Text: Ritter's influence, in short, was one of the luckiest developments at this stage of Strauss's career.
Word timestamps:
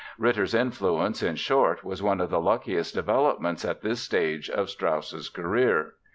Ritter's 0.17 0.55
influence, 0.55 1.21
in 1.21 1.35
short, 1.35 1.83
was 1.83 2.01
one 2.01 2.21
of 2.21 2.31
the 2.31 2.41
luckiest 2.41 2.95
developments 2.95 3.63
at 3.63 3.83
this 3.83 4.01
stage 4.01 4.49
of 4.49 4.67
Strauss's 4.67 5.29
career. 5.29 5.93